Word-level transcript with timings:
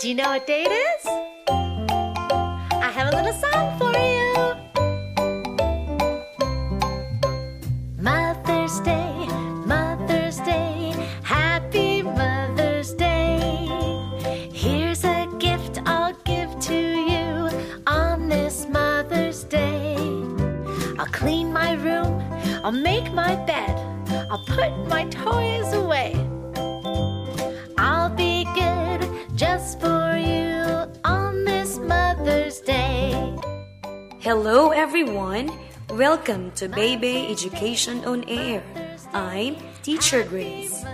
Do 0.00 0.08
you 0.08 0.14
know 0.14 0.30
what 0.30 0.46
day 0.46 0.62
it 0.62 0.72
is? 0.72 1.06
I 2.72 2.90
have 2.90 3.12
a 3.12 3.16
little 3.16 3.34
song 3.34 3.78
for 3.78 3.92
you. 4.00 4.32
Mother's 7.98 8.80
Day, 8.80 9.26
Mother's 9.66 10.38
Day, 10.38 10.94
Happy 11.22 12.00
Mother's 12.00 12.94
Day. 12.94 13.68
Here's 14.54 15.04
a 15.04 15.28
gift 15.38 15.82
I'll 15.84 16.14
give 16.24 16.58
to 16.60 16.74
you 16.74 17.50
on 17.86 18.30
this 18.30 18.66
Mother's 18.70 19.44
Day. 19.44 19.96
I'll 20.98 21.12
clean 21.12 21.52
my 21.52 21.74
room, 21.74 22.22
I'll 22.64 22.72
make 22.72 23.12
my 23.12 23.36
bed, 23.44 23.76
I'll 24.30 24.46
put 24.46 24.72
my 24.88 25.04
toys 25.10 25.74
away. 25.74 26.29
Hello, 34.30 34.70
everyone. 34.70 35.50
Welcome 35.90 36.52
to 36.52 36.68
Baby 36.68 37.26
Education 37.34 38.04
on 38.04 38.22
Air. 38.30 38.62
I'm 39.12 39.56
Teacher 39.82 40.22
Grace. 40.22 40.86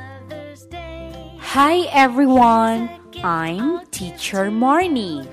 Hi 1.53 1.85
everyone, 1.93 2.89
I'm 3.21 3.85
Teacher 3.93 4.49
Marnie. 4.49 5.29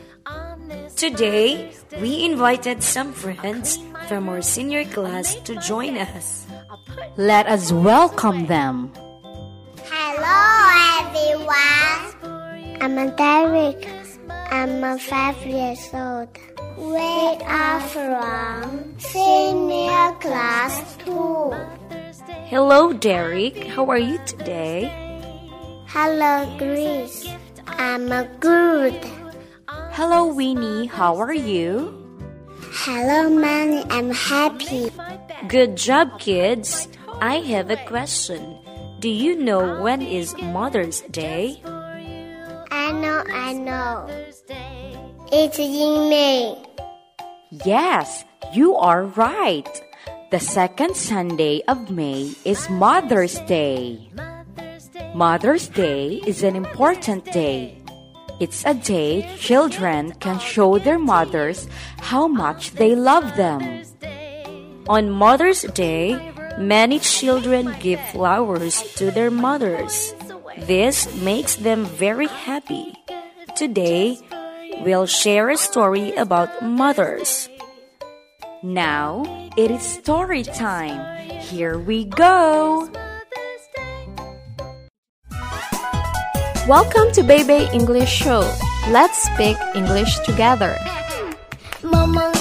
Today, 0.98 1.72
we 2.04 2.26
invited 2.28 2.84
some 2.84 3.14
friends 3.14 3.80
from 4.12 4.28
our 4.28 4.42
senior 4.42 4.84
class 4.84 5.40
to 5.48 5.56
join 5.64 5.96
us. 5.96 6.46
Let 7.16 7.48
us 7.48 7.72
welcome 7.72 8.48
them. 8.52 8.92
Hello, 9.80 10.44
everyone. 11.08 12.04
I'm 12.84 13.16
Derek. 13.16 13.88
I'm 14.52 14.84
a 14.84 15.00
five 15.00 15.40
years 15.48 15.88
old. 15.94 16.53
We 16.78 16.98
are 17.46 17.80
from 17.82 18.98
senior 18.98 20.12
class 20.20 20.98
two. 21.06 21.54
Hello, 22.50 22.94
Derek. 22.94 23.68
How 23.68 23.90
are 23.90 24.00
you 24.00 24.18
today? 24.26 24.90
Hello, 25.88 26.50
Grace. 26.58 27.30
I'm 27.68 28.12
a 28.12 28.26
good. 28.40 28.98
Hello 29.94 30.34
Winnie, 30.34 30.88
how 30.88 31.18
are 31.18 31.34
you? 31.34 31.94
Hello, 32.86 33.30
Manny. 33.30 33.86
I'm 33.90 34.10
happy. 34.10 34.90
Good 35.48 35.78
job, 35.78 36.20
kids. 36.20 36.88
I 37.22 37.38
have 37.54 37.70
a 37.70 37.78
question. 37.86 38.58
Do 39.00 39.10
you 39.10 39.36
know 39.36 39.82
when 39.82 40.02
is 40.02 40.36
Mother's 40.42 41.02
Day? 41.12 41.62
I 41.66 42.92
know, 42.92 43.24
I 43.30 43.54
know. 43.54 44.23
It's 45.36 45.58
in 45.58 46.14
May. 46.14 46.54
Yes, 47.66 48.24
you 48.54 48.76
are 48.76 49.10
right. 49.18 49.66
The 50.30 50.38
second 50.38 50.94
Sunday 50.96 51.64
of 51.68 51.90
May 51.90 52.38
is 52.46 52.70
Mother's 52.70 53.40
Day. 53.50 54.14
Mother's 55.16 55.70
Day 55.70 56.22
is 56.30 56.44
an 56.44 56.56
important 56.56 57.26
day. 57.34 57.82
It's 58.40 58.62
a 58.64 58.76
day 58.76 59.26
children 59.42 60.14
can 60.22 60.38
show 60.38 60.78
their 60.78 61.00
mothers 61.00 61.66
how 61.98 62.28
much 62.28 62.78
they 62.78 62.94
love 62.94 63.26
them. 63.34 63.82
On 64.86 65.10
Mother's 65.10 65.66
Day, 65.74 66.14
many 66.60 67.00
children 67.00 67.74
give 67.82 68.00
flowers 68.14 68.86
to 69.02 69.10
their 69.10 69.32
mothers. 69.32 70.14
This 70.70 71.10
makes 71.26 71.56
them 71.56 71.90
very 71.90 72.28
happy. 72.30 72.94
Today, 73.58 74.22
we'll 74.82 75.06
share 75.06 75.50
a 75.50 75.58
story 75.58 76.14
about 76.16 76.50
mothers. 76.62 77.50
Now 78.64 79.24
it 79.58 79.72
is 79.72 79.82
story 79.82 80.44
time. 80.44 81.00
Here 81.40 81.78
we 81.78 82.06
go. 82.06 82.90
Welcome 86.68 87.12
to 87.14 87.24
Baby 87.24 87.68
English 87.74 88.10
Show. 88.10 88.50
Let's 88.90 89.22
speak 89.24 89.58
English 89.76 90.18
together. 90.20 90.78
萌 91.84 92.33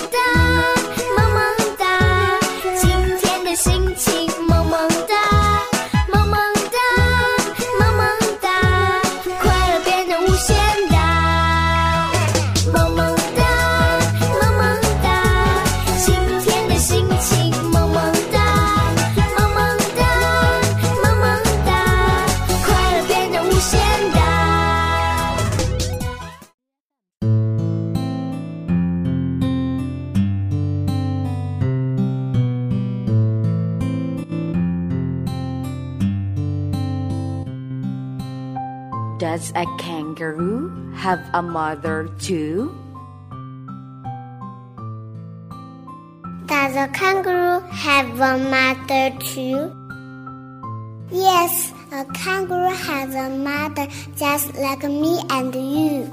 Does 39.23 39.53
a 39.55 39.65
kangaroo 39.79 40.93
have 40.97 41.23
a 41.33 41.41
mother 41.41 42.09
too? 42.19 42.75
Does 46.47 46.75
a 46.75 46.89
kangaroo 46.89 47.61
have 47.71 48.19
a 48.19 48.37
mother 48.37 49.17
too? 49.21 49.71
Yes, 51.13 51.73
a 51.93 52.05
kangaroo 52.07 52.75
has 52.75 53.15
a 53.15 53.31
mother 53.31 53.87
just 54.17 54.57
like 54.57 54.83
me 54.83 55.23
and 55.31 55.55
you. 55.55 56.11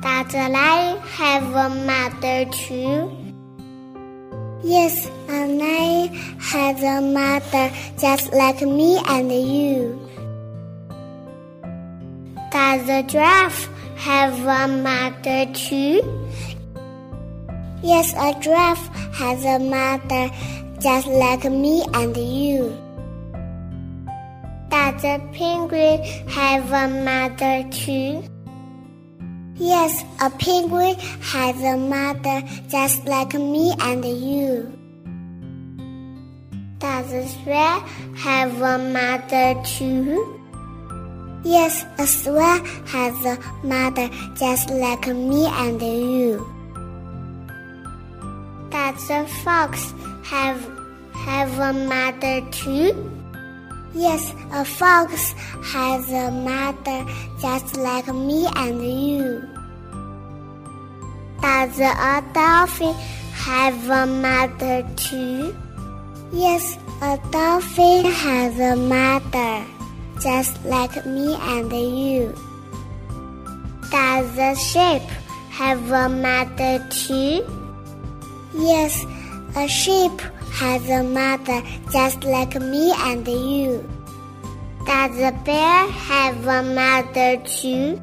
Does 0.00 0.34
a 0.34 0.48
lion 0.48 1.00
have 1.00 1.54
a 1.54 1.68
mother 1.84 2.46
too? 2.50 3.12
Yes, 4.64 5.10
a 5.28 5.46
lion 5.46 6.14
has 6.40 6.82
a 6.82 7.02
mother 7.02 7.70
just 8.00 8.32
like 8.32 8.62
me 8.62 8.98
and 9.06 9.30
you. 9.30 10.09
Does 12.50 12.88
a 12.88 13.04
giraffe 13.04 13.68
have 13.96 14.34
a 14.40 14.66
mother 14.66 15.46
too? 15.52 16.02
Yes, 17.80 18.12
a 18.14 18.34
giraffe 18.40 18.88
has 19.14 19.44
a 19.44 19.60
mother 19.60 20.28
just 20.80 21.06
like 21.06 21.44
me 21.44 21.84
and 21.94 22.16
you. 22.16 22.76
Does 24.68 25.04
a 25.04 25.20
penguin 25.32 26.02
have 26.28 26.72
a 26.72 26.88
mother 26.88 27.70
too? 27.70 28.24
Yes, 29.54 30.02
a 30.20 30.28
penguin 30.30 30.96
has 31.20 31.62
a 31.62 31.76
mother 31.76 32.42
just 32.68 33.04
like 33.06 33.34
me 33.34 33.74
and 33.78 34.04
you. 34.04 34.76
Does 36.80 37.12
a 37.12 37.28
swan 37.28 37.86
have 38.16 38.60
a 38.60 38.78
mother 38.78 39.62
too? 39.62 40.39
Yes, 41.42 41.86
a 41.98 42.06
swan 42.06 42.66
has 42.84 43.16
a 43.24 43.38
mother 43.64 44.10
just 44.34 44.68
like 44.68 45.06
me 45.06 45.46
and 45.46 45.80
you. 45.80 46.46
Does 48.70 49.08
a 49.08 49.26
fox 49.42 49.94
have 50.22 50.60
have 51.14 51.58
a 51.58 51.72
mother 51.72 52.46
too? 52.50 52.92
Yes, 53.94 54.34
a 54.52 54.66
fox 54.66 55.32
has 55.64 56.12
a 56.12 56.30
mother 56.30 57.06
just 57.40 57.74
like 57.78 58.08
me 58.08 58.46
and 58.56 58.84
you. 58.84 59.42
Does 61.40 61.80
a 61.80 62.22
dolphin 62.34 62.92
have 63.32 63.88
a 63.88 64.06
mother 64.06 64.86
too? 64.94 65.56
Yes, 66.32 66.76
a 67.00 67.18
dolphin 67.32 68.04
has 68.04 68.60
a 68.60 68.76
mother 68.76 69.79
just 70.20 70.62
like 70.64 71.04
me 71.06 71.34
and 71.34 71.72
you. 71.72 72.34
Does 73.90 74.38
a 74.38 74.54
sheep 74.54 75.02
have 75.50 75.90
a 75.90 76.08
mother 76.08 76.86
too? 76.90 77.44
Yes, 78.54 79.04
a 79.56 79.66
sheep 79.66 80.20
has 80.52 80.88
a 80.90 81.02
mother 81.02 81.62
just 81.90 82.24
like 82.24 82.54
me 82.60 82.92
and 82.98 83.26
you. 83.26 83.88
Does 84.86 85.18
a 85.18 85.32
bear 85.44 85.88
have 85.88 86.46
a 86.46 86.62
mother 86.62 87.36
too? 87.44 88.00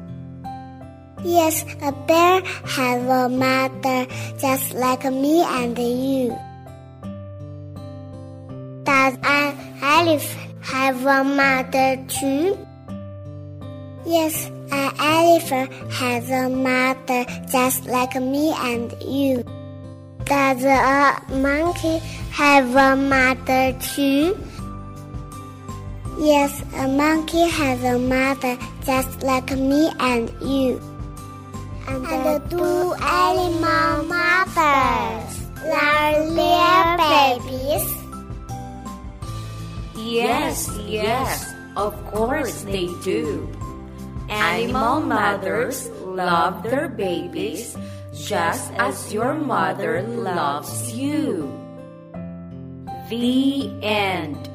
Yes, 1.24 1.64
a 1.82 1.92
bear 1.92 2.42
has 2.64 3.02
a 3.02 3.28
mother 3.28 4.06
just 4.38 4.74
like 4.74 5.04
me 5.04 5.42
and 5.42 5.78
you. 5.78 6.36
Does 8.84 9.14
an 9.22 9.56
elephant 9.82 10.47
have 10.68 11.00
a 11.06 11.24
mother 11.24 11.96
too? 12.08 12.58
Yes, 14.04 14.50
an 14.70 14.92
elephant 15.00 15.72
has 15.92 16.30
a 16.30 16.48
mother 16.50 17.24
just 17.50 17.86
like 17.86 18.14
me 18.16 18.52
and 18.52 18.92
you. 19.02 19.42
Does 20.24 20.64
a 20.64 21.22
monkey 21.30 21.98
have 22.32 22.76
a 22.76 22.96
mother 22.96 23.72
too? 23.80 24.36
Yes, 26.20 26.62
a 26.76 26.86
monkey 26.86 27.48
has 27.48 27.82
a 27.84 27.98
mother 27.98 28.58
just 28.84 29.22
like 29.22 29.50
me 29.52 29.90
and 30.00 30.28
you. 30.42 30.80
And, 31.88 32.04
the 32.04 32.42
two 32.50 32.92
animal 33.02 34.04
mothers 34.04 35.32
are 35.64 36.34
their 36.36 36.96
babies. 36.98 37.97
Yes, 40.08 40.72
yes, 40.86 41.52
of 41.76 41.92
course 42.06 42.62
they 42.62 42.88
do. 43.04 43.44
Animal 44.30 45.00
mothers 45.00 45.88
love 46.00 46.62
their 46.62 46.88
babies 46.88 47.76
just 48.16 48.72
as 48.80 49.12
your 49.12 49.34
mother 49.34 50.00
loves 50.02 50.92
you. 50.92 51.52
The 53.10 53.68
end. 53.84 54.48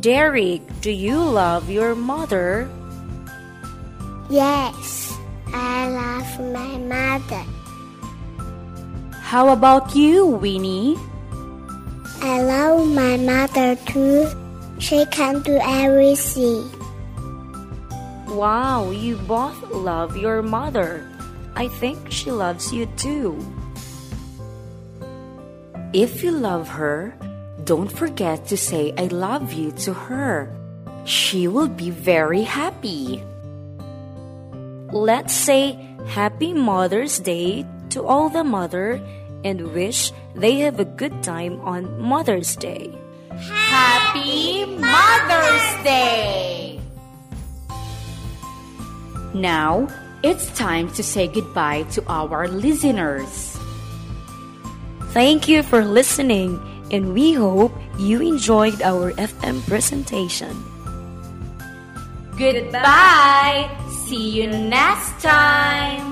Derek, 0.00 0.60
do 0.82 0.90
you 0.90 1.16
love 1.16 1.70
your 1.70 1.94
mother? 1.94 2.68
Yes, 4.32 5.12
I 5.52 5.92
love 5.92 6.40
my 6.56 6.80
mother. 6.80 7.44
How 9.20 9.50
about 9.52 9.94
you, 9.94 10.24
Winnie? 10.24 10.96
I 12.24 12.40
love 12.40 12.88
my 12.88 13.18
mother 13.20 13.76
too. 13.84 14.24
She 14.78 15.04
can 15.12 15.42
do 15.42 15.60
everything. 15.60 16.64
Wow, 18.24 18.88
you 18.88 19.20
both 19.28 19.68
love 19.68 20.16
your 20.16 20.40
mother. 20.40 21.04
I 21.54 21.68
think 21.68 22.10
she 22.10 22.32
loves 22.32 22.72
you 22.72 22.88
too. 22.96 23.36
If 25.92 26.24
you 26.24 26.30
love 26.30 26.72
her, 26.80 27.12
don't 27.64 27.92
forget 27.92 28.48
to 28.48 28.56
say 28.56 28.94
I 28.96 29.12
love 29.12 29.52
you 29.52 29.72
to 29.84 29.92
her. 29.92 30.48
She 31.04 31.48
will 31.48 31.68
be 31.68 31.90
very 31.90 32.48
happy. 32.48 33.20
Let's 34.92 35.32
say 35.32 35.72
Happy 36.06 36.52
Mother's 36.52 37.18
Day 37.18 37.64
to 37.96 38.04
all 38.04 38.28
the 38.28 38.44
mother 38.44 39.00
and 39.42 39.72
wish 39.72 40.12
they 40.36 40.60
have 40.68 40.80
a 40.80 40.84
good 40.84 41.22
time 41.22 41.56
on 41.64 41.96
Mother's 41.96 42.54
Day. 42.56 42.92
Happy 43.32 44.66
Mother's 44.68 45.68
Day! 45.80 46.78
Now, 49.32 49.88
it's 50.22 50.52
time 50.52 50.92
to 50.92 51.02
say 51.02 51.26
goodbye 51.26 51.88
to 51.96 52.04
our 52.06 52.46
listeners. 52.46 53.56
Thank 55.16 55.48
you 55.48 55.62
for 55.62 55.88
listening, 55.88 56.60
and 56.92 57.14
we 57.16 57.32
hope 57.32 57.72
you 57.96 58.20
enjoyed 58.20 58.82
our 58.82 59.12
FM 59.16 59.64
presentation. 59.64 60.52
Goodbye! 62.42 63.70
See 63.88 64.42
you 64.42 64.48
next 64.48 65.22
time! 65.22 66.11